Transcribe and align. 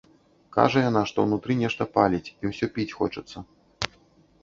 Кажа 0.55 0.79
яна, 0.85 1.03
што 1.11 1.17
ўнутры 1.27 1.59
нешта 1.61 1.83
паліць 1.99 2.33
і 2.41 2.55
ўсё 2.55 2.73
піць 2.79 2.91
хочацца. 3.01 3.49